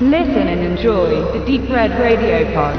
Listen 0.00 0.48
and 0.48 0.60
enjoy 0.60 1.22
the 1.32 1.38
Deep 1.46 1.70
Red 1.70 1.92
Radio 1.92 2.44
Pod. 2.52 2.74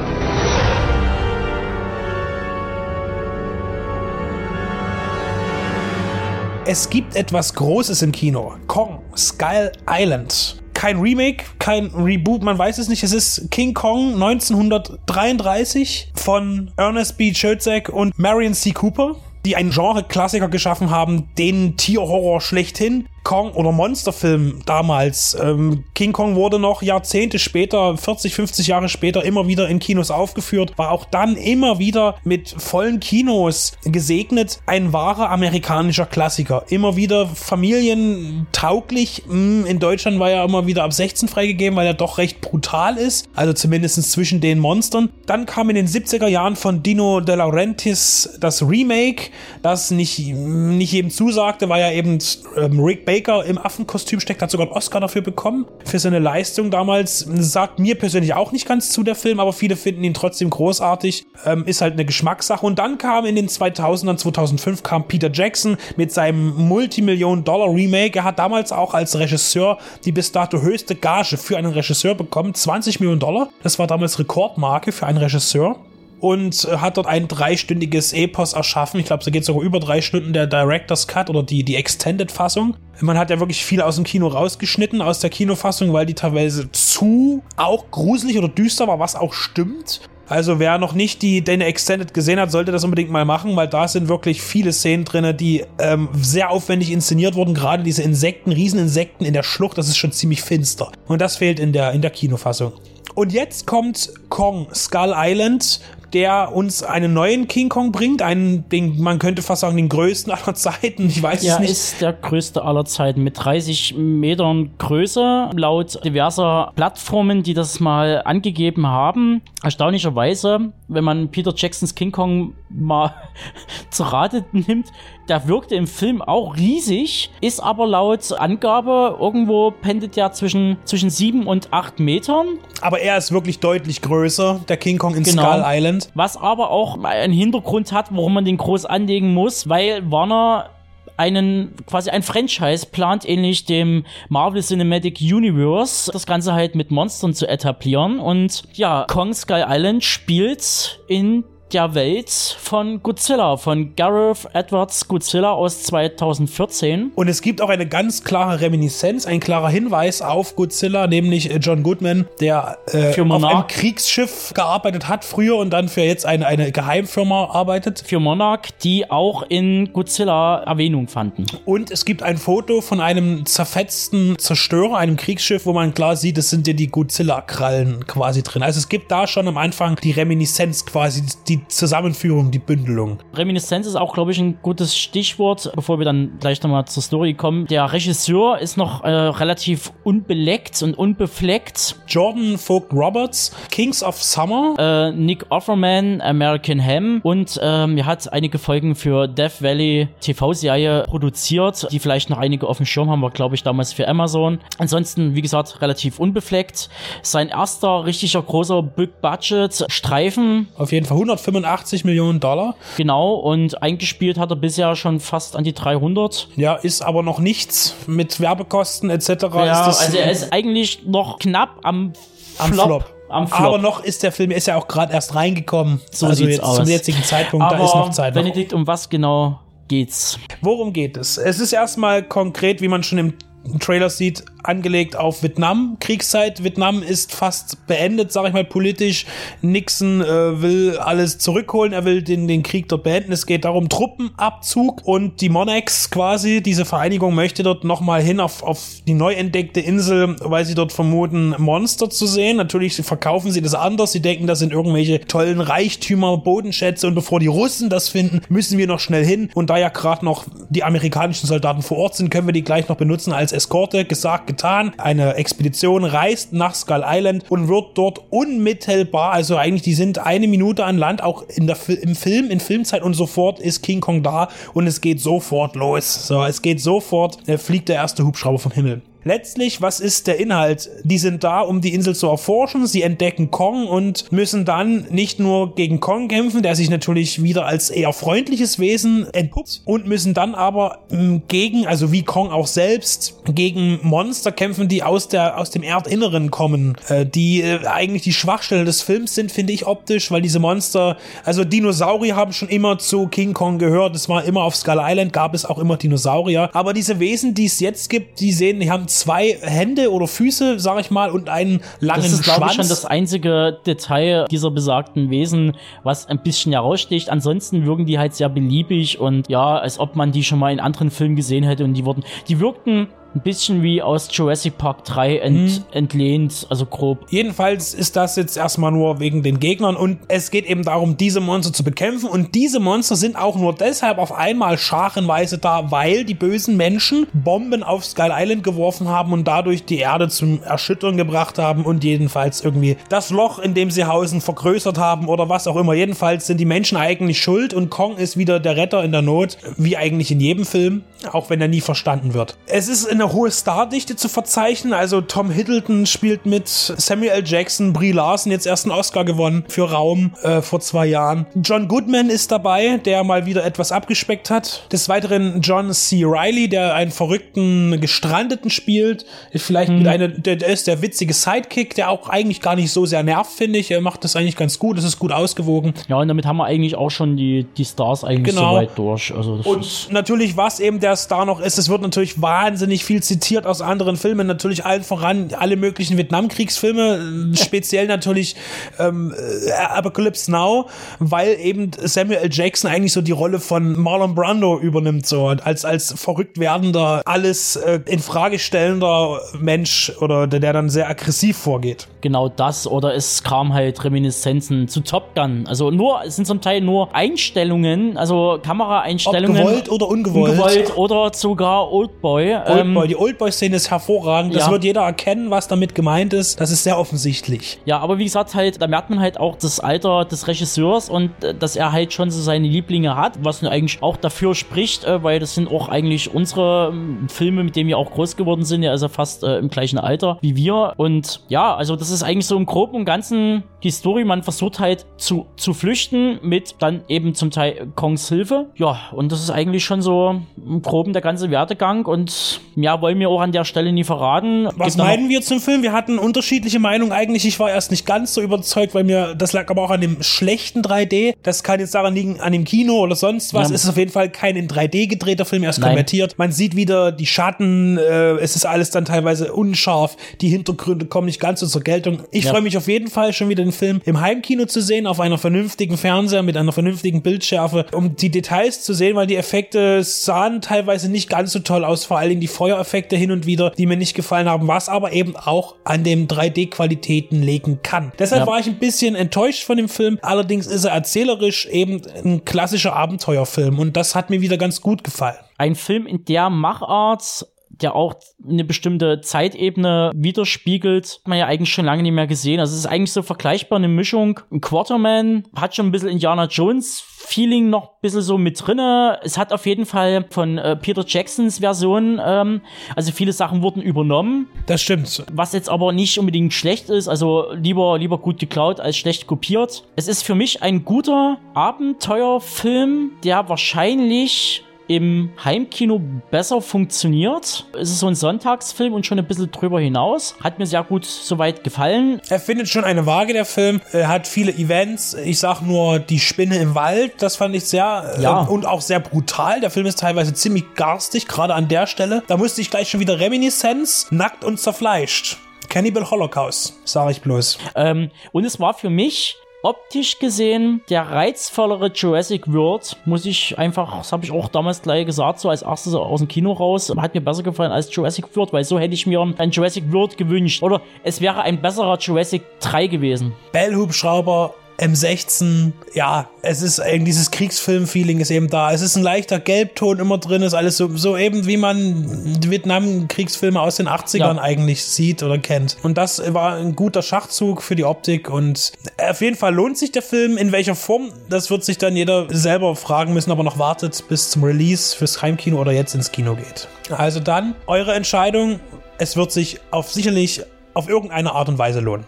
Es 6.66 6.90
gibt 6.90 7.16
etwas 7.16 7.54
Großes 7.54 8.02
im 8.02 8.12
Kino. 8.12 8.56
Kong, 8.68 9.02
Skull 9.16 9.72
Island. 9.90 10.62
Kein 10.74 11.00
Remake, 11.00 11.46
kein 11.58 11.86
Reboot, 11.96 12.44
man 12.44 12.58
weiß 12.58 12.80
es 12.80 12.90
nicht. 12.90 13.02
Es 13.04 13.14
ist 13.14 13.50
King 13.50 13.74
Kong 13.74 14.22
1933 14.22 16.12
von 16.16 16.72
Ernest 16.76 17.18
B. 17.18 17.34
Schoedsack 17.34 17.88
und 17.88 18.20
Marion 18.20 18.54
C. 18.54 18.72
Cooper 18.72 19.16
die 19.46 19.56
einen 19.56 19.72
Genre-Klassiker 19.72 20.50
geschaffen 20.50 20.90
haben, 20.90 21.30
den 21.38 21.78
Tierhorror 21.78 22.42
schlechthin. 22.42 23.08
Kong 23.26 23.52
oder 23.52 23.74
Monsterfilm 23.74 24.62
damals. 24.66 25.36
Ähm, 25.42 25.84
King 25.96 26.14
Kong 26.14 26.36
wurde 26.36 26.60
noch 26.60 26.82
Jahrzehnte 26.82 27.40
später, 27.40 27.98
40, 27.98 28.34
50 28.34 28.68
Jahre 28.68 28.88
später, 28.88 29.26
immer 29.26 29.48
wieder 29.48 29.68
in 29.68 29.80
Kinos 29.80 30.12
aufgeführt, 30.12 30.78
war 30.78 30.92
auch 30.92 31.04
dann 31.04 31.36
immer 31.36 31.80
wieder 31.80 32.16
mit 32.24 32.56
vollen 32.58 33.02
Kinos 33.02 33.74
gesegnet. 33.84 34.60
Ein 34.68 34.94
wahrer 34.94 35.32
amerikanischer 35.32 36.06
Klassiker. 36.06 36.64
Immer 36.70 36.96
wieder 36.96 37.28
familientauglich. 37.28 39.24
Hm, 39.28 39.66
in 39.66 39.80
Deutschland 39.80 40.20
war 40.20 40.30
er 40.30 40.46
immer 40.46 40.68
wieder 40.68 40.84
ab 40.84 40.94
16 40.94 41.28
freigegeben, 41.28 41.76
weil 41.76 41.88
er 41.88 41.96
doch 41.96 42.20
recht 42.20 42.42
brutal 42.42 42.98
ist. 42.98 43.28
Also 43.34 43.54
zumindest 43.54 44.12
zwischen 44.12 44.40
den 44.40 44.60
Monstern. 44.60 45.10
Dann 45.26 45.48
kam 45.48 45.72
in 45.72 45.76
den 45.76 45.88
70er 45.88 46.28
Jahren 46.28 46.56
von 46.56 46.84
Dino 46.84 47.22
De 47.22 47.36
Laurentiis 47.36 48.38
das 48.40 48.62
Remake, 48.62 49.32
das 49.64 49.90
nicht, 49.90 50.20
nicht 50.20 50.92
jedem 50.92 51.10
zusagte, 51.10 51.68
weil 51.70 51.82
ja 51.82 51.92
eben 51.92 52.20
ähm, 52.56 52.80
Rick 52.80 53.04
Baker 53.04 53.15
Baker 53.16 53.46
im 53.46 53.58
Affenkostüm 53.58 54.20
steckt, 54.20 54.42
hat 54.42 54.52
sogar 54.52 54.68
einen 54.68 54.76
Oscar 54.76 55.00
dafür 55.00 55.22
bekommen, 55.22 55.66
für 55.86 56.00
seine 56.00 56.20
Leistung 56.20 56.70
damals. 56.70 57.20
Sagt 57.20 57.80
mir 57.80 57.96
persönlich 57.96 58.34
auch 58.34 58.52
nicht 58.52 58.68
ganz 58.68 58.90
zu, 58.90 59.04
der 59.04 59.16
Film, 59.16 59.40
aber 59.40 59.54
viele 59.54 59.78
finden 59.78 60.04
ihn 60.04 60.14
trotzdem 60.14 60.50
großartig. 60.50 61.26
Ähm, 61.46 61.64
ist 61.66 61.80
halt 61.80 61.94
eine 61.94 62.04
Geschmackssache. 62.04 62.66
Und 62.66 62.78
dann 62.78 62.98
kam 62.98 63.26
in 63.26 63.36
den 63.36 63.48
2000ern, 63.48 64.18
2005 64.18 64.84
kam 64.84 65.08
Peter 65.08 65.30
Jackson 65.32 65.78
mit 65.96 66.12
seinem 66.12 66.56
Multimillion-Dollar-Remake. 66.68 68.20
Er 68.20 68.24
hat 68.26 68.40
damals 68.40 68.74
auch 68.74 68.94
als 68.94 69.18
Regisseur 69.18 69.78
die 70.04 70.12
bis 70.12 70.34
dato 70.34 70.62
höchste 70.62 70.96
Gage 70.96 71.38
für 71.38 71.58
einen 71.58 71.72
Regisseur 71.72 72.16
bekommen. 72.16 72.54
20 72.54 73.00
Millionen 73.00 73.20
Dollar. 73.20 73.50
Das 73.64 73.80
war 73.80 73.88
damals 73.88 74.20
Rekordmarke 74.20 74.92
für 74.92 75.06
einen 75.06 75.20
Regisseur 75.20 75.78
und 76.20 76.66
äh, 76.66 76.78
hat 76.78 76.98
dort 76.98 77.08
ein 77.08 77.28
dreistündiges 77.28 78.14
Epos 78.14 78.54
erschaffen. 78.54 79.00
Ich 79.00 79.08
glaube, 79.08 79.24
da 79.24 79.32
geht 79.32 79.46
sogar 79.46 79.64
über 79.64 79.80
drei 79.80 80.02
Stunden 80.02 80.34
der 80.34 80.48
Director's 80.48 81.08
Cut 81.08 81.30
oder 81.30 81.44
die, 81.44 81.64
die 81.64 81.76
Extended-Fassung. 81.76 82.76
Man 83.02 83.18
hat 83.18 83.30
ja 83.30 83.40
wirklich 83.40 83.64
viel 83.64 83.82
aus 83.82 83.96
dem 83.96 84.06
Kino 84.06 84.28
rausgeschnitten, 84.28 85.02
aus 85.02 85.20
der 85.20 85.30
Kinofassung, 85.30 85.94
weil 85.94 86.06
die 86.06 86.14
teilweise 86.14 86.72
zu 86.72 87.44
auch 87.58 87.92
gruselig 87.92 88.38
oder 88.38 88.48
düster 88.48 88.88
war, 88.88 89.00
was 89.00 89.16
auch 89.16 89.34
stimmt. 89.34 90.02
Also 90.28 90.58
wer 90.58 90.80
noch 90.80 90.94
nicht 90.94 91.22
die 91.22 91.44
Dane 91.44 91.66
Extended 91.66 92.14
gesehen 92.14 92.40
hat, 92.40 92.50
sollte 92.50 92.72
das 92.72 92.84
unbedingt 92.84 93.12
mal 93.12 93.26
machen, 93.26 93.56
weil 93.56 93.68
da 93.68 93.88
sind 93.88 94.08
wirklich 94.08 94.42
viele 94.42 94.74
Szenen 94.74 95.06
drin, 95.06 95.38
die 95.38 95.64
ähm, 95.78 96.10
sehr 96.14 96.50
aufwendig 96.50 96.92
inszeniert 96.92 97.36
wurden. 97.36 97.54
Gerade 97.54 97.84
diese 97.84 98.02
Insekten, 98.02 98.52
Rieseninsekten 98.52 99.26
in 99.26 99.34
der 99.34 99.44
Schlucht, 99.44 99.78
das 99.78 99.88
ist 99.88 99.98
schon 99.98 100.12
ziemlich 100.12 100.42
finster. 100.42 100.92
Und 101.08 101.22
das 101.22 101.38
fehlt 101.38 101.60
in 101.60 101.74
der, 101.74 101.92
in 101.92 102.02
der 102.02 102.10
Kinofassung. 102.10 102.74
Und 103.14 103.32
jetzt 103.32 103.66
kommt 103.66 104.12
Kong 104.30 104.68
Skull 104.74 105.14
Island 105.16 105.80
der 106.16 106.56
uns 106.56 106.82
einen 106.82 107.14
neuen 107.14 107.50
King 107.50 107.68
Kong 107.68 107.92
bringt, 107.92 108.22
einen, 108.22 108.70
den, 108.70 109.02
man 109.02 109.20
könnte 109.20 109.42
fast 109.42 109.62
sagen, 109.62 109.76
den 109.76 109.90
größten 109.90 110.32
aller 110.32 110.56
Zeiten. 110.56 111.08
Ich 111.10 111.22
weiß 111.22 111.44
ja, 111.44 111.56
es 111.56 111.60
nicht. 111.60 111.70
Er 111.70 111.72
ist 111.74 112.02
der 112.02 112.14
größte 112.14 112.64
aller 112.64 112.86
Zeiten 112.86 113.22
mit 113.22 113.34
30 113.38 113.96
Metern 113.98 114.72
Größe, 114.78 115.50
laut 115.54 116.04
diverser 116.06 116.72
Plattformen, 116.74 117.44
die 117.44 117.54
das 117.54 117.82
mal 117.82 118.22
angegeben 118.24 118.88
haben. 118.88 119.42
Erstaunlicherweise, 119.62 120.72
wenn 120.88 121.04
man 121.04 121.32
Peter 121.32 121.54
Jacksons 121.54 121.96
King 121.96 122.14
Kong 122.14 122.54
mal 122.70 123.14
zu 123.90 124.04
Rate 124.04 124.46
nimmt, 124.54 124.94
der 125.28 125.48
wirkte 125.48 125.76
im 125.76 125.88
Film 125.88 126.22
auch 126.22 126.56
riesig, 126.56 127.32
ist 127.42 127.60
aber 127.60 127.88
laut 127.88 128.32
Angabe 128.32 129.18
irgendwo 129.20 129.72
pendelt 129.72 130.16
ja 130.16 130.32
zwischen, 130.32 130.78
zwischen 130.86 131.10
7 131.10 131.48
und 131.48 131.74
8 131.74 132.00
Metern. 132.00 132.60
Aber 132.82 133.00
er 133.00 133.18
ist 133.18 133.32
wirklich 133.32 133.60
deutlich 133.60 134.02
größer, 134.02 134.62
der 134.70 134.78
King 134.78 134.98
Kong 134.98 135.16
in 135.16 135.24
genau. 135.24 135.44
Skull 135.44 135.64
Island. 135.66 136.05
Was 136.14 136.38
aber 136.38 136.70
auch 136.70 137.04
einen 137.04 137.34
Hintergrund 137.34 137.92
hat, 137.92 138.08
warum 138.12 138.34
man 138.34 138.46
den 138.46 138.58
groß 138.58 138.86
anlegen 138.86 139.34
muss, 139.34 139.68
weil 139.70 140.10
Warner 140.12 140.70
einen 141.18 141.74
quasi 141.86 142.10
ein 142.10 142.24
Franchise 142.24 142.86
plant, 142.86 143.28
ähnlich 143.28 143.66
dem 143.66 144.06
Marvel 144.30 144.62
Cinematic 144.62 145.20
Universe, 145.22 146.12
das 146.12 146.26
Ganze 146.26 146.54
halt 146.54 146.76
mit 146.76 146.92
Monstern 146.92 147.34
zu 147.34 147.48
etablieren. 147.48 148.20
Und 148.20 148.64
ja, 148.74 149.06
Kong 149.08 149.34
Sky 149.34 149.64
Island 149.66 150.04
spielt 150.04 151.00
in 151.08 151.44
der 151.74 151.96
Welt 151.96 152.30
von 152.30 153.02
Godzilla, 153.02 153.58
von 153.58 153.96
Gareth 153.96 154.48
Edwards 154.54 155.08
Godzilla 155.08 155.52
aus 155.52 155.84
2014. 155.84 157.12
Und 157.16 157.28
es 157.28 157.42
gibt 157.42 157.62
auch 157.62 157.70
eine 157.70 157.88
ganz 157.88 158.24
klare 158.24 158.62
Reminiszenz, 158.62 159.26
ein 159.26 159.40
klarer 159.40 159.70
Hinweis 159.70 160.22
auf 160.22 160.56
Godzilla, 160.56 161.08
nämlich 161.08 161.52
John 161.62 161.84
Goodman, 161.84 162.28
der 162.40 162.78
äh, 162.92 163.20
auf 163.20 163.44
einem 163.44 163.68
Kriegsschiff 163.68 164.52
gearbeitet 164.54 165.08
hat 165.08 165.26
früher 165.26 165.58
und 165.58 165.72
dann 165.72 165.90
für 165.90 166.02
jetzt 166.02 166.26
eine, 166.26 166.46
eine 166.46 166.72
Geheimfirma 166.72 167.50
arbeitet. 167.52 168.04
Für 168.06 168.20
Monarch, 168.20 168.70
die 168.84 169.10
auch 169.10 169.44
in 169.44 169.92
Godzilla 169.92 170.64
Erwähnung 170.64 171.08
fanden. 171.08 171.46
Und 171.66 171.92
es 171.92 172.06
gibt 172.06 172.24
ein 172.24 172.38
Foto 172.38 172.82
von 172.82 173.02
einem 173.02 173.46
zerfetzten 173.46 174.38
Zerstörer, 174.38 174.98
einem 174.98 175.18
Kriegsschiff, 175.18 175.66
wo 175.66 175.74
man 175.74 175.94
klar 175.94 176.16
sieht, 176.16 176.38
es 176.38 176.50
sind 176.50 176.68
ja 176.68 176.74
die 176.74 176.88
Godzilla-Krallen 176.88 178.06
quasi 178.08 178.44
drin. 178.44 178.64
Also 178.64 178.80
es 178.80 178.90
gibt 178.90 179.12
da 179.12 179.28
schon 179.28 179.48
am 179.48 179.58
Anfang 179.58 179.96
die 180.02 180.12
Reminiszenz 180.12 180.86
quasi, 180.86 181.24
die 181.48 181.55
die 181.56 181.68
Zusammenführung, 181.68 182.52
die 182.52 182.60
Bündelung. 182.60 183.20
Reminiszenz 183.34 183.88
ist 183.88 183.96
auch, 183.96 184.14
glaube 184.14 184.32
ich, 184.32 184.40
ein 184.40 184.58
gutes 184.62 184.98
Stichwort, 184.98 185.72
bevor 185.76 186.00
wir 186.00 186.06
dann 186.06 186.38
gleich 186.40 186.62
nochmal 186.62 186.86
zur 186.86 187.04
Story 187.04 187.34
kommen. 187.34 187.68
Der 187.68 187.92
Regisseur 187.92 188.60
ist 188.60 188.78
noch 188.78 189.04
äh, 189.04 189.10
relativ 189.10 189.92
unbeleckt 190.04 190.82
und 190.84 190.98
unbefleckt. 190.98 191.96
Jordan 192.08 192.58
Vogt 192.58 192.94
Roberts, 192.94 193.56
Kings 193.72 194.04
of 194.04 194.22
Summer. 194.22 194.76
Äh, 194.78 195.12
Nick 195.12 195.46
Offerman, 195.50 196.22
American 196.22 196.84
Ham 196.84 197.22
und 197.24 197.60
ähm, 197.62 197.98
er 197.98 198.06
hat 198.06 198.32
einige 198.32 198.58
Folgen 198.58 198.96
für 198.96 199.28
Death 199.28 199.62
Valley 199.62 200.08
TV-Serie 200.20 201.04
produziert, 201.08 201.88
die 201.92 202.00
vielleicht 202.00 202.30
noch 202.30 202.38
einige 202.38 202.68
auf 202.68 202.78
dem 202.78 202.86
Schirm 202.86 203.10
haben, 203.10 203.22
war 203.22 203.32
glaube 203.32 203.56
ich 203.56 203.64
damals 203.64 203.94
für 203.94 204.08
Amazon. 204.08 204.60
Ansonsten, 204.78 205.36
wie 205.36 205.42
gesagt, 205.42 205.82
relativ 205.82 206.20
unbefleckt. 206.20 206.90
Sein 207.22 207.50
erster 207.50 208.06
richtiger 208.06 208.42
großer 208.42 208.82
Big 208.84 209.22
Budget 209.22 209.86
Streifen. 209.90 210.68
Auf 210.78 210.92
jeden 210.92 211.06
Fall 211.06 211.16
100 211.16 211.40
185 211.46 212.06
Millionen 212.06 212.40
Dollar. 212.40 212.76
Genau, 212.98 213.36
und 213.36 213.82
eingespielt 213.82 214.38
hat 214.38 214.50
er 214.50 214.56
bisher 214.56 214.96
schon 214.96 215.20
fast 215.20 215.56
an 215.56 215.64
die 215.64 215.74
300. 215.74 216.50
Ja, 216.56 216.76
ist 216.76 217.02
aber 217.02 217.24
noch 217.24 217.40
nichts 217.40 217.96
mit 218.08 218.40
Werbekosten 218.40 219.10
etc. 219.10 219.30
Ja, 219.54 219.86
also 219.86 220.18
er 220.18 220.32
ist 220.32 220.52
eigentlich 220.52 221.06
noch 221.06 221.40
knapp 221.40 221.80
am, 221.84 222.14
am 222.58 222.74
Flop. 222.74 222.86
Flop. 222.86 223.16
Aber 223.28 223.78
noch 223.80 224.04
ist 224.04 224.24
der 224.24 224.32
Film 224.32 224.52
ist 224.52 224.68
ja 224.68 224.78
auch 224.78 224.88
gerade 224.88 225.14
erst 225.14 225.36
reingekommen. 225.36 226.00
So 226.12 226.28
also 226.28 226.46
jetzt 226.46 226.64
aus. 226.64 226.78
zum 226.78 226.88
jetzigen 226.88 227.24
Zeitpunkt, 227.24 227.66
aber 227.66 227.78
da 227.78 227.86
ist 227.86 227.96
noch 227.96 228.12
Zeit. 228.12 228.34
Benedikt, 228.34 228.72
um 228.72 228.86
was 228.88 229.10
genau 229.10 229.60
geht's? 229.88 230.40
Worum 230.62 230.94
geht 230.94 231.18
es? 231.18 231.38
Es 231.38 231.60
ist 231.60 231.74
erstmal 231.74 232.24
konkret, 232.24 232.82
wie 232.82 232.88
man 232.88 233.04
schon 233.04 233.18
im 233.18 233.34
Trailer 233.80 234.10
sieht, 234.10 234.46
angelegt 234.68 235.16
auf 235.16 235.44
Vietnam, 235.44 235.98
Kriegszeit. 236.00 236.64
Vietnam 236.64 237.04
ist 237.04 237.34
fast 237.34 237.86
beendet, 237.88 238.32
sag 238.32 238.48
ich 238.48 238.54
mal, 238.54 238.64
politisch. 238.64 239.26
Nixon 239.62 240.22
äh, 240.22 240.62
will 240.62 240.98
alles 240.98 241.38
zurückholen, 241.38 241.94
er 241.94 242.06
will 242.06 242.22
den, 242.22 242.48
den 242.48 242.64
Krieg 242.64 242.90
dort 242.90 243.04
beenden. 243.04 243.32
Es 243.32 243.46
geht 243.46 243.66
darum, 243.66 243.90
Truppenabzug 243.90 245.06
und 245.06 245.42
die 245.42 245.50
Monarchs 245.50 246.10
quasi, 246.10 246.62
diese 246.62 246.86
Vereinigung 246.86 247.36
möchte 247.36 247.64
dort 247.64 247.84
nochmal 247.84 248.22
hin 248.22 248.40
auf, 248.40 248.64
auf 248.64 248.82
die 249.08 249.14
neu 249.14 249.34
entdeckte 249.34 249.80
Insel, 249.80 250.36
weil 250.42 250.66
sie 250.66 250.76
dort 250.76 250.92
vermuten, 250.92 251.56
Monster 251.58 252.10
zu 252.10 252.28
sehen. 252.28 252.58
Natürlich 252.58 252.96
verkaufen 252.96 253.52
sie 253.52 253.62
das 253.62 253.76
anders. 253.76 254.12
Sie 254.12 254.22
denken, 254.22 254.48
das 254.48 254.60
sind 254.60 254.72
irgendwelche 254.72 255.22
tollen 255.22 255.62
Reichtümer, 255.62 256.38
Bodenschätze 256.38 257.08
und 257.08 257.16
bevor 257.16 257.40
die 257.40 257.48
Russen 257.48 257.90
das 257.90 258.10
finden, 258.10 258.42
müssen 258.50 258.78
wir 258.78 258.88
noch 258.88 259.00
schnell 259.00 259.26
hin. 259.26 259.50
Und 259.54 259.70
da 259.70 259.78
ja 259.78 259.90
gerade 259.90 260.26
noch 260.26 260.46
die 260.70 260.84
amerikanischen 260.84 261.48
Soldaten 261.48 261.82
vor 261.82 261.98
Ort 261.98 262.16
sind, 262.16 262.30
können 262.30 262.48
wir 262.48 262.54
die 262.54 262.64
gleich 262.64 262.90
noch 262.90 262.98
benutzen 262.98 263.34
als 263.34 263.52
Eskorte. 263.52 264.06
Gesagt, 264.06 264.48
getan. 264.56 264.94
Eine 264.98 265.36
Expedition 265.36 266.04
reist 266.04 266.54
nach 266.54 266.76
Skull 266.76 267.04
Island 267.06 267.46
und 267.50 267.68
wird 267.68 267.98
dort 267.98 268.22
unmittelbar, 268.30 269.32
also 269.32 269.58
eigentlich 269.58 269.84
die 269.84 269.94
sind 269.94 270.20
eine 270.20 270.48
Minute 270.48 270.86
an 270.86 270.98
Land, 270.98 271.22
auch 271.22 271.44
in 271.50 271.68
der, 271.68 271.78
im 272.02 272.16
Film, 272.16 272.50
in 272.50 272.60
Filmzeit 272.60 273.04
und 273.04 273.14
sofort 273.14 273.60
ist 273.60 273.84
King 273.84 274.02
Kong 274.02 274.24
da 274.24 274.50
und 274.74 274.88
es 274.88 275.02
geht 275.02 275.22
sofort 275.22 275.76
los. 275.76 276.28
So, 276.28 276.44
es 276.44 276.62
geht 276.62 276.82
sofort, 276.82 277.40
fliegt 277.58 277.90
der 277.90 277.98
erste 277.98 278.26
Hubschrauber 278.26 278.60
vom 278.60 278.72
Himmel. 278.72 279.02
Letztlich, 279.26 279.82
was 279.82 280.00
ist 280.00 280.28
der 280.28 280.40
Inhalt? 280.40 280.90
Die 281.04 281.18
sind 281.18 281.44
da, 281.44 281.60
um 281.62 281.82
die 281.82 281.94
Insel 281.94 282.16
zu 282.16 282.28
erforschen. 282.28 282.88
Sie 282.88 283.02
entdecken 283.02 283.52
Kong 283.52 283.88
und 283.88 284.32
müssen 284.32 284.64
dann 284.64 285.08
nicht 285.10 285.40
nur 285.40 285.76
gegen 285.76 286.00
Kong 286.00 286.28
kämpfen, 286.28 286.62
der 286.62 286.76
sich 286.76 286.90
natürlich 286.90 287.44
wieder 287.44 287.66
als 287.66 287.90
eher 287.90 288.14
freundliches 288.14 288.80
Wesen 288.80 289.28
entpuppt 289.34 289.82
und 289.86 290.08
müssen 290.08 290.34
dann 290.34 290.56
aber 290.56 291.00
ähm, 291.12 291.42
gegen, 291.48 291.88
also 291.88 292.12
wie 292.12 292.24
Kong 292.24 292.52
auch 292.52 292.68
selbst, 292.68 293.36
gegen 293.54 294.00
Monster 294.04 294.52
kämpfen, 294.52 294.88
die 294.88 295.04
aus 295.04 295.28
der 295.28 295.58
aus 295.58 295.72
dem 295.72 295.82
Erdinneren 295.82 296.52
kommen, 296.52 296.96
äh, 297.10 297.26
die 297.26 297.62
äh, 297.62 297.86
eigentlich 297.88 298.22
die 298.22 298.34
Schwachstelle 298.34 298.86
des 298.86 299.02
Films 299.02 299.34
sind, 299.34 299.52
finde 299.52 299.74
ich 299.74 299.88
optisch, 299.88 300.30
weil 300.30 300.44
diese 300.44 300.60
Monster, 300.60 301.18
also 301.44 301.64
Dinosaurier 301.64 302.36
haben 302.36 302.54
schon 302.54 302.70
immer 302.70 303.00
zu 303.00 303.28
King 303.28 303.54
Kong 303.54 303.80
gehört. 303.80 304.16
Es 304.16 304.30
war 304.30 304.44
immer 304.44 304.64
auf 304.64 304.76
Skull 304.76 305.00
Island 305.02 305.34
gab 305.34 305.56
es 305.56 305.66
auch 305.66 305.80
immer 305.80 305.98
Dinosaurier, 305.98 306.70
aber 306.74 306.94
diese 306.94 307.20
Wesen, 307.20 307.56
die 307.56 307.66
es 307.66 307.80
jetzt 307.80 308.12
gibt, 308.12 308.40
die 308.40 308.52
sehen, 308.52 308.80
die 308.80 308.92
haben 308.92 309.08
zwei 309.20 309.58
Hände 309.62 310.12
oder 310.12 310.28
Füße, 310.28 310.80
sag 310.80 311.00
ich 311.00 311.12
mal, 311.12 311.32
und 311.32 311.50
einen 311.50 311.82
langen 312.00 312.24
Das 312.24 312.34
ist, 312.34 312.46
Schwanz. 312.46 312.58
glaube 312.58 312.72
ich, 312.72 312.76
schon 312.76 312.90
das 312.90 313.06
einzige 313.06 313.80
Detail 313.86 314.46
dieser 314.52 314.72
besagten 314.72 315.30
Wesen, 315.30 315.78
was 316.04 316.28
ein 316.28 316.42
bisschen 316.42 316.72
heraussticht. 316.72 317.30
Ansonsten 317.30 317.86
wirken 317.86 318.06
die 318.06 318.20
halt 318.20 318.36
sehr 318.36 318.50
beliebig 318.50 319.20
und 319.20 319.50
ja, 319.50 319.78
als 319.78 320.00
ob 320.00 320.16
man 320.16 320.32
die 320.32 320.44
schon 320.44 320.60
mal 320.60 320.72
in 320.72 320.80
anderen 320.80 321.12
Filmen 321.12 321.36
gesehen 321.36 321.64
hätte 321.64 321.84
und 321.84 321.94
die 321.94 322.06
wurden, 322.06 322.24
die 322.48 322.60
wirkten 322.60 323.08
ein 323.36 323.42
bisschen 323.42 323.84
wie 323.84 324.02
aus 324.02 324.30
Jurassic 324.32 324.78
Park 324.78 325.04
3 325.04 325.38
ent, 325.40 325.56
Mhm. 325.80 325.84
entlehnt, 325.92 326.66
also 326.70 326.86
grob. 326.86 327.26
Jedenfalls 327.30 327.94
ist 327.94 328.16
das 328.16 328.38
jetzt 328.38 328.56
erstmal 328.56 328.92
nur 328.92 329.20
wegen 329.20 329.44
den 329.44 329.60
Gegnern 329.60 329.96
und 329.98 330.20
es 330.30 330.52
geht 330.52 330.66
eben 330.66 330.84
darum, 330.84 331.18
diese 331.18 331.42
Monster 331.42 331.74
zu 331.74 331.84
bekämpfen 331.84 332.30
und 332.30 332.56
diese 332.56 332.80
Monster 332.80 333.16
sind 333.18 333.36
auch 333.36 333.58
nur 333.58 333.74
deshalb 333.74 334.18
auf 334.20 334.32
einmal 334.32 334.78
scharenweise 334.78 335.58
da, 335.58 335.92
weil 335.92 336.24
die 336.24 336.34
bösen 336.34 336.78
Menschen 336.78 337.28
Bomben 337.34 337.84
auf 337.84 338.06
Skull 338.06 338.32
Island 338.32 338.64
geworfen 338.64 339.10
haben 339.10 339.34
und 339.34 339.46
dadurch 339.48 339.84
die 339.84 339.98
Erde 339.98 340.30
zum 340.30 340.64
Erschüttern 340.64 341.18
gebracht 341.18 341.58
haben 341.60 341.84
und 341.84 342.04
jedenfalls 342.06 342.62
irgendwie 342.62 342.96
das 343.10 343.32
Loch, 343.32 343.60
in 343.60 343.74
dem 343.74 343.92
sie 343.92 344.06
hausen, 344.06 344.40
vergrößert 344.40 344.98
haben 344.98 345.28
oder 345.28 345.50
was 345.50 345.68
auch 345.68 345.76
immer. 345.76 345.94
Jedenfalls 345.94 346.48
sind 346.48 346.60
die 346.60 346.66
Menschen 346.66 346.98
eigentlich 346.98 347.40
schuld 347.42 347.74
und 347.74 347.90
Kong 347.90 348.16
ist 348.18 348.38
wieder 348.38 348.62
der 348.62 348.78
Retter 348.78 349.04
in 349.04 349.12
der 349.12 349.22
Not, 349.22 349.58
wie 349.76 349.98
eigentlich 349.98 350.32
in 350.32 350.40
jedem 350.40 350.66
Film, 350.66 351.04
auch 351.34 351.50
wenn 351.50 351.62
er 351.62 351.68
nie 351.68 351.82
verstanden 351.82 352.34
wird. 352.34 352.58
Es 352.68 352.88
ist 352.88 353.10
eine 353.10 353.32
hohe 353.34 353.52
Stardichte 353.52 354.16
zu 354.16 354.30
verzeichnen, 354.30 354.94
also 354.94 355.22
Tom 355.22 355.50
Hiddleton 355.52 356.06
spielt 356.06 356.46
mit, 356.46 356.68
Samuel 356.68 357.32
L. 357.32 357.44
Jackson, 357.46 357.94
Brie 357.94 358.12
Larson 358.12 358.52
jetzt 358.52 358.66
erst 358.68 358.86
einen 358.86 358.92
Oscar 358.98 359.26
gewonnen 359.26 359.66
für 359.68 359.90
Raum 359.92 360.32
äh, 360.44 360.62
vor 360.62 360.80
zwei 360.80 361.06
Jahren. 361.08 361.46
John 361.56 361.88
Goodman 361.88 362.30
ist 362.30 362.52
dabei, 362.52 362.98
der 362.98 363.24
mal 363.24 363.46
wieder 363.46 363.64
etwas 363.66 363.92
abgespeckt 363.92 364.50
hat. 364.50 364.84
Des 364.92 365.10
Weiteren 365.10 365.62
John 365.62 365.92
C. 365.94 366.24
Riley, 366.26 366.68
der 366.70 366.94
einen 366.96 367.12
verrückten 367.12 368.00
Gestrandeten 368.02 368.70
spielt. 368.70 369.26
Vielleicht 369.56 369.92
mit 369.92 370.08
einer, 370.08 370.28
der, 370.28 370.56
der 370.56 370.70
ist 370.70 370.88
der 370.88 371.02
witzige 371.02 371.34
Sidekick, 371.34 371.96
der 371.96 372.10
auch 372.10 372.30
eigentlich 372.30 372.62
gar 372.62 372.76
nicht 372.76 372.92
so 372.92 373.06
sehr 373.06 373.24
nervt, 373.24 373.52
finde 373.52 373.80
ich. 373.80 373.92
Er 373.92 374.02
macht 374.02 374.24
das 374.24 374.36
eigentlich 374.36 374.56
ganz 374.56 374.80
gut, 374.80 374.98
es 374.98 375.04
ist 375.04 375.20
gut 375.20 375.32
ausgewogen. 375.32 375.94
Ja, 376.08 376.18
und 376.18 376.28
damit 376.28 376.46
haben 376.46 376.58
wir 376.58 376.66
eigentlich 376.66 376.96
auch 376.96 377.10
schon 377.12 377.38
die, 377.38 377.66
die 377.78 377.86
Stars 377.86 378.24
eigentlich 378.24 378.56
Genau. 378.56 378.74
soweit 378.76 378.98
durch. 378.98 379.34
Also 379.36 379.60
Und 379.64 380.08
natürlich, 380.12 380.58
was 380.58 380.80
eben 380.80 381.00
der 381.00 381.15
Star 381.16 381.46
noch 381.46 381.60
ist, 381.60 381.78
es 381.78 381.90
wird 381.90 382.02
natürlich 382.02 382.42
wahnsinnig 382.42 383.06
viel 383.06 383.22
zitiert 383.24 383.66
aus 383.66 383.82
anderen 383.82 384.18
Filmen, 384.18 384.48
natürlich 384.48 384.86
allen 384.86 385.04
voran 385.04 385.50
alle 385.58 385.76
möglichen 385.76 386.18
Vietnamkriegsfilme, 386.18 387.52
äh, 387.54 387.58
speziell 387.58 388.08
natürlich 388.08 388.56
ähm, 389.00 389.34
äh, 389.36 389.72
Apocalypse 389.72 390.52
Now, 390.52 390.88
weil 391.20 391.58
eben 391.60 391.92
Samuel 392.02 392.40
L. 392.40 392.50
Jackson 392.52 392.90
eigentlich 392.90 393.14
so 393.14 393.22
die 393.22 393.32
Rolle 393.32 393.60
von 393.60 394.00
Marlon 394.00 394.36
Brando 394.36 394.80
übernimmt, 394.80 395.26
so 395.26 395.48
als, 395.48 395.86
als 395.86 396.14
verrückt 396.18 396.60
werdender, 396.60 397.22
alles 397.26 397.76
äh, 397.76 398.00
in 398.06 398.20
Frage 398.20 398.60
stellender 398.60 399.40
Mensch 399.60 400.12
oder 400.20 400.48
der, 400.48 400.60
der 400.60 400.74
dann 400.74 400.90
sehr 400.90 401.10
aggressiv 401.10 401.58
vorgeht. 401.58 402.08
genau 402.22 402.50
das 402.50 402.88
oder 402.88 403.16
es 403.16 403.44
kam 403.44 403.74
halt 403.74 404.04
Reminiszenzen 404.04 404.88
zu 404.88 405.02
Top 405.02 405.36
Gun. 405.36 405.66
Also 405.68 405.92
nur, 405.92 406.22
es 406.26 406.36
sind 406.36 406.46
zum 406.46 406.62
Teil 406.62 406.82
nur 406.82 407.14
Einstellungen, 407.16 408.18
also 408.18 408.54
Ob 408.54 408.64
Kameraeinstellungen. 408.64 409.58
gewollt 409.58 409.90
oder 409.90 410.08
ungewollt. 410.08 410.52
ungewollt 410.52 410.95
oder 410.96 411.32
sogar 411.34 411.92
Oldboy. 411.92 412.56
Oldboy. 412.56 413.04
Ähm, 413.04 413.08
die 413.08 413.16
Oldboy-Szene 413.16 413.76
ist 413.76 413.92
hervorragend. 413.92 414.56
Das 414.56 414.66
ja. 414.66 414.72
wird 414.72 414.84
jeder 414.84 415.02
erkennen, 415.02 415.50
was 415.52 415.68
damit 415.68 415.96
gemeint 415.96 416.34
ist. 416.34 416.60
Das 416.60 416.72
ist 416.72 416.84
sehr 416.84 416.98
offensichtlich. 416.98 417.80
ja, 417.86 418.00
aber 418.00 418.18
wie 418.18 418.24
gesagt, 418.24 418.56
halt, 418.56 418.82
da 418.82 418.88
merkt 418.88 419.10
man 419.10 419.20
halt 419.20 419.40
auch 419.40 419.56
das 419.56 419.80
Alter 419.80 420.26
des 420.26 420.48
Regisseurs 420.48 421.10
und 421.10 421.32
äh, 421.44 421.54
dass 421.54 421.76
er 421.76 421.92
halt 421.92 422.14
schon 422.14 422.32
so 422.32 422.42
seine 422.42 422.68
Lieblinge 422.68 423.16
hat, 423.16 423.44
was 423.44 423.62
nun 423.62 423.72
eigentlich 423.72 424.02
auch 424.02 424.18
dafür 424.18 424.56
spricht, 424.56 425.04
äh, 425.06 425.24
weil 425.24 425.40
das 425.40 425.56
sind 425.56 425.70
auch 425.70 425.90
eigentlich 425.90 426.34
unsere 426.34 426.90
ähm, 426.92 427.28
Filme, 427.30 427.64
mit 427.64 427.76
denen 427.76 427.90
wir 427.90 427.98
auch 427.98 428.12
groß 428.12 428.36
geworden 428.36 428.66
sind. 428.66 428.84
Er 428.84 428.94
ist 428.94 429.02
ja 429.02 429.10
fast 429.10 429.44
äh, 429.44 429.58
im 429.58 429.70
gleichen 429.70 429.98
Alter 429.98 430.38
wie 430.42 430.56
wir. 430.56 430.94
Und 430.98 431.42
ja, 431.48 431.76
also 431.76 431.96
das 431.96 432.10
ist 432.10 432.24
eigentlich 432.24 432.48
so 432.48 432.58
im 432.58 432.66
Groben 432.66 432.96
und 432.96 433.06
Ganzen 433.06 433.64
die 433.84 433.92
Story. 433.92 434.26
Man 434.26 434.44
versucht 434.44 434.80
halt 434.80 435.06
zu, 435.18 435.48
zu 435.56 435.74
flüchten 435.74 436.40
mit 436.42 436.76
dann 436.80 437.02
eben 437.08 437.36
zum 437.36 437.52
Teil 437.52 437.88
Kongs 437.96 438.30
Hilfe. 438.30 438.68
Ja, 438.76 439.00
und 439.12 439.32
das 439.32 439.42
ist 439.42 439.50
eigentlich 439.50 439.86
schon 439.86 440.02
so 440.02 440.42
im 440.58 440.82
Groben 440.86 441.14
der 441.14 441.22
ganze 441.22 441.52
Werdegang 441.52 442.06
und 442.06 442.62
ja, 442.76 443.02
wollen 443.02 443.20
wir 443.20 443.30
auch 443.30 443.42
an 443.42 443.52
der 443.52 443.66
Stelle 443.66 443.92
nie 443.92 444.04
verraten. 444.04 444.68
Was 444.78 444.98
meinen 444.98 445.30
wir 445.30 445.42
zum 445.42 445.60
Film? 445.60 445.82
Wir 445.84 445.92
hatten 445.92 446.18
unterschiedliche 446.20 446.80
Meinungen 446.80 447.12
eigentlich. 447.12 447.46
Ich 447.46 447.60
war 447.60 447.70
erst 447.70 447.92
nicht 447.92 448.06
ganz 448.06 448.34
so 448.34 448.42
überzeugt, 448.42 448.94
weil 448.96 449.04
mir, 449.04 449.36
das 449.36 449.54
lag 449.54 449.70
aber 449.70 449.82
auch 449.84 449.92
an 449.92 450.02
dem 450.02 450.22
schlechten 450.22 450.82
3D. 450.82 451.34
Das 451.44 451.64
kann 451.64 451.80
jetzt 451.80 451.96
daran 451.96 452.14
liegen, 452.16 452.40
an 452.40 452.54
dem 452.54 452.64
Kino 452.64 453.00
oder 453.00 453.16
sonst 453.16 453.54
was. 453.54 453.70
Ja. 453.70 453.76
Es 453.76 453.84
ist 453.84 453.90
auf 453.90 453.98
jeden 453.98 454.12
Fall 454.12 454.30
kein 454.30 454.56
in 454.56 454.68
3D 454.68 455.08
gedrehter 455.08 455.46
Film, 455.46 455.64
er 455.64 455.70
ist 455.72 455.80
Nein. 455.80 455.90
konvertiert. 455.92 456.38
Man 456.38 456.52
sieht 456.52 456.76
wieder 456.76 457.12
die 457.12 457.26
Schatten, 457.26 457.98
äh, 457.98 458.32
es 458.38 458.56
ist 458.56 458.66
alles 458.66 458.90
dann 458.92 459.06
teilweise 459.06 459.54
unscharf. 459.54 460.16
Die 460.42 460.50
Hintergründe 460.50 461.06
kommen 461.06 461.26
nicht 461.28 461.40
ganz 461.40 461.60
so 461.62 461.68
zur 461.68 461.82
Geltung. 461.82 462.20
Ich 462.32 462.46
Ja. 462.46 462.52
freue 462.52 462.62
mich 462.62 462.78
auf 462.78 462.88
jeden 462.88 463.08
Fall 463.10 463.34
schon 463.34 463.50
wieder 463.50 463.64
den 463.64 463.72
Film 463.72 464.02
im 464.06 464.22
Heimkino 464.22 464.66
zu 464.66 464.82
sehen, 464.82 465.08
auf 465.08 465.20
einer 465.20 465.38
vernünftigen 465.38 465.98
Fernseher 465.98 466.44
mit 466.44 466.58
einer 466.58 466.72
vernünftigen 466.72 467.22
Bildschärfe, 467.22 467.86
um 467.94 468.16
die 468.16 468.30
Details 468.30 468.84
zu 468.84 468.94
sehen, 468.94 469.16
weil 469.16 469.28
die 469.28 469.36
Effekte 469.36 470.04
sahen 470.04 470.62
teilweise 470.62 470.75
nicht 470.84 471.30
ganz 471.30 471.52
so 471.52 471.60
toll 471.60 471.84
aus, 471.86 472.06
vor 472.06 472.18
allen 472.18 472.30
Dingen 472.30 472.42
die 472.42 472.48
Feuereffekte 472.48 473.16
hin 473.16 473.32
und 473.32 473.46
wieder, 473.46 473.72
die 473.72 473.86
mir 473.86 473.98
nicht 473.98 474.14
gefallen 474.16 474.50
haben, 474.50 474.68
was 474.68 474.90
aber 474.90 475.14
eben 475.14 475.36
auch 475.36 475.76
an 475.84 476.04
den 476.04 476.28
3D-Qualitäten 476.28 477.42
legen 477.42 477.80
kann. 477.84 478.12
Deshalb 478.20 478.42
Ja. 478.42 478.48
war 478.48 478.60
ich 478.60 478.68
ein 478.68 478.80
bisschen 478.80 479.16
enttäuscht 479.16 479.64
von 479.64 479.78
dem 479.78 479.90
Film, 479.90 480.20
allerdings 480.22 480.68
ist 480.68 480.86
er 480.86 480.92
erzählerisch 480.92 481.66
eben 481.68 482.02
ein 482.24 482.46
klassischer 482.46 482.96
Abenteuerfilm 482.96 483.80
und 483.80 483.96
das 483.98 484.16
hat 484.16 484.30
mir 484.30 484.42
wieder 484.42 484.58
ganz 484.58 484.82
gut 484.82 485.04
gefallen. 485.04 485.38
ein 485.58 485.76
Film 485.76 486.06
in 486.06 486.26
der 486.26 486.50
Machart, 486.50 487.48
der 487.82 487.96
auch 487.96 488.16
eine 488.48 488.64
bestimmte 488.64 489.22
Zeitebene 489.22 490.12
widerspiegelt, 490.16 491.20
hat 491.20 491.28
man 491.28 491.38
ja 491.38 491.48
eigentlich 491.48 491.74
schon 491.74 491.86
lange 491.86 492.04
nicht 492.04 492.12
mehr 492.14 492.28
gesehen. 492.28 492.60
Also 492.60 492.74
es 492.74 492.80
ist 492.80 492.86
eigentlich 492.86 493.12
so 493.12 493.22
vergleichbar 493.22 493.78
eine 493.78 493.88
Mischung. 493.88 494.40
Ein 494.52 494.62
Quarterman 494.62 495.44
hat 495.56 495.76
schon 495.76 495.88
ein 495.88 495.92
bisschen 495.92 496.10
Indiana 496.10 496.46
Jones 496.46 497.04
Feeling 497.18 497.70
noch 497.72 497.84
ein 497.84 498.02
bisschen 498.02 498.22
so 498.22 498.38
mit 498.38 498.66
drinne. 498.66 499.20
Es 499.24 499.38
hat 499.38 499.52
auf 499.52 499.66
jeden 499.66 499.86
Fall 499.88 500.26
von 500.30 500.60
äh, 500.60 500.76
Peter 500.76 501.04
Jacksons 501.08 501.58
Version, 501.60 502.22
ähm, 502.24 502.62
also 502.96 503.12
viele 503.12 503.34
Sachen 503.34 503.64
wurden 503.64 503.82
übernommen, 503.82 504.48
Das 504.68 504.82
stimmt. 504.84 505.26
was 505.34 505.54
jetzt 505.54 505.70
aber 505.70 505.92
nicht 505.92 506.20
unbedingt 506.20 506.54
schlecht 506.54 506.90
ist, 506.90 507.08
also 507.08 507.52
lieber, 507.54 507.98
lieber 507.98 508.20
gut 508.20 508.40
geklaut 508.40 508.80
als 508.80 508.98
schlecht 508.98 509.26
kopiert. 509.26 509.84
Es 509.96 510.08
ist 510.08 510.22
für 510.22 510.36
mich 510.36 510.62
ein 510.62 510.86
guter 510.86 511.38
Abenteuerfilm, 511.56 513.12
der 513.24 513.50
wahrscheinlich 513.50 514.64
im 514.88 515.32
Heimkino 515.44 516.00
besser 516.32 516.62
funktioniert. 516.62 517.66
Es 517.80 517.90
ist 517.90 518.00
so 518.00 518.08
ein 518.08 518.16
Sonntagsfilm 518.16 518.94
und 518.94 519.06
schon 519.06 519.18
ein 519.20 519.26
bisschen 519.28 519.52
drüber 519.52 519.80
hinaus. 519.80 520.36
Hat 520.44 520.60
mir 520.60 520.66
sehr 520.66 520.84
gut 520.84 521.06
soweit 521.06 521.64
gefallen. 521.64 522.22
Er 522.30 522.40
findet 522.40 522.68
schon 522.70 522.84
eine 522.84 523.06
Waage, 523.06 523.34
der 523.34 523.46
Film. 523.46 523.82
Er 523.92 524.08
hat 524.08 524.28
viele 524.28 524.52
Events. 524.52 525.14
Ich 525.14 525.40
sag 525.40 525.62
nur 525.62 526.00
die 526.00 526.20
Spinne 526.20 526.58
im 526.58 526.76
Wald. 526.76 527.14
Das 527.22 527.36
fand 527.36 527.56
ich 527.56 527.66
sehr 527.66 528.16
Ja. 528.20 528.42
ähm, 528.44 528.48
und 528.50 528.66
auch 528.66 528.82
sehr 528.82 529.00
brutal. 529.00 529.60
Der 529.62 529.70
Film 529.72 529.86
ist 529.86 530.00
teilweise 530.00 530.34
ziemlich 530.34 530.66
garstig, 530.76 531.28
gerade 531.28 531.54
an 531.54 531.68
der 531.68 531.88
Stelle. 531.88 532.24
Da 532.28 532.38
musste 532.38 532.62
ich 532.62 532.70
gleich 532.70 532.90
schon 532.90 533.00
wieder 533.00 533.20
Reminiszenz, 533.20 534.08
nackt 534.12 534.44
und 534.44 534.60
zerfleischt. 534.60 535.38
Cannibal 535.70 536.10
Holocaust, 536.10 536.76
sage 536.88 537.12
ich 537.12 537.22
bloß. 537.22 537.58
Ähm, 537.76 538.12
und 538.32 538.46
es 538.46 538.60
war 538.60 538.74
für 538.76 538.90
mich 538.90 539.36
optisch 539.66 540.20
gesehen 540.20 540.82
der 540.90 541.10
reizvollere 541.10 541.88
Jurassic 541.88 542.48
World, 542.48 542.98
muss 543.06 543.26
ich 543.26 543.58
einfach, 543.58 543.98
das 543.98 544.12
habe 544.12 544.24
ich 544.24 544.32
auch 544.32 544.48
damals 544.48 544.84
gleich 544.84 545.08
gesagt, 545.08 545.40
so 545.40 545.50
als 545.50 545.64
erstes 545.64 545.96
aus 545.96 546.20
dem 546.20 546.28
Kino 546.28 546.52
raus, 546.52 546.94
hat 546.96 547.16
mir 547.16 547.22
besser 547.22 547.42
gefallen 547.42 547.72
als 547.72 547.94
Jurassic 547.94 548.36
World, 548.36 548.54
weil 548.54 548.64
so 548.64 548.78
hätte 548.78 548.94
ich 548.94 549.08
mir 549.08 549.20
ein 549.38 549.50
Jurassic 549.50 549.92
World 549.92 550.18
gewünscht. 550.18 550.62
Oder 550.62 550.82
es 551.04 551.20
wäre 551.20 551.42
ein 551.42 551.62
besserer 551.62 551.98
Jurassic 551.98 552.44
3 552.60 552.86
gewesen. 552.88 553.34
Bell-Hubschrauber, 553.52 554.54
M16, 554.78 555.72
ja, 555.94 556.28
es 556.42 556.62
ist 556.62 556.80
irgendwie 556.80 557.06
dieses 557.06 557.32
Kriegsfilm-Feeling 557.32 558.20
ist 558.20 558.30
eben 558.30 558.50
da. 558.50 558.72
Es 558.72 558.82
ist 558.82 558.96
ein 558.96 559.04
leichter 559.04 559.40
Gelbton 559.40 560.00
immer 560.00 560.18
drin, 560.18 560.42
ist 560.42 560.54
alles 560.54 560.78
so, 560.78 560.96
so 560.98 561.16
eben 561.18 561.46
wie 561.46 561.58
man 561.58 562.38
Vietnam-Kriegsfilme 562.44 563.60
aus 563.60 563.78
den 563.78 563.88
80ern 563.88 564.36
Ja. 564.36 564.42
eigentlich 564.42 564.84
sieht 564.84 565.24
oder 565.24 565.38
kennt. 565.38 565.78
Und 565.84 565.98
das 565.98 566.22
war 566.34 566.56
ein 566.56 566.76
guter 566.76 567.02
Schachzug 567.02 567.62
für 567.62 567.76
die 567.76 567.86
Optik 567.86 568.30
und 568.30 568.74
auf 568.98 569.22
jeden 569.22 569.38
Fall 569.38 569.54
lohnt 569.54 569.78
sich 569.78 569.92
der 569.92 570.02
Film. 570.02 570.38
In 570.38 570.52
welcher 570.52 570.76
Form, 570.76 571.10
das 571.30 571.50
wird 571.50 571.64
sich 571.64 571.78
dann 571.78 571.96
jeder 571.96 572.28
selber 572.30 572.76
fragen 572.76 573.14
müssen, 573.14 573.32
aber 573.32 573.44
noch 573.44 573.58
wartet 573.58 574.04
bis 574.10 574.30
zum 574.30 574.44
Release 574.44 574.96
fürs 574.96 575.22
Heimkino 575.22 575.60
oder 575.60 575.72
jetzt 575.72 575.96
ins 575.96 576.12
Kino 576.12 576.36
geht. 576.36 576.68
Also 576.90 577.20
dann 577.20 577.56
eure 577.68 577.94
Entscheidung. 577.94 578.60
es 578.98 579.16
wird 579.18 579.32
sich 579.32 579.60
auf 579.72 579.92
sicherlich 579.92 580.42
auf 580.74 580.88
irgendeine 580.90 581.34
Art 581.34 581.50
und 581.50 581.58
Weise 581.58 581.80
lohnen. 581.80 582.06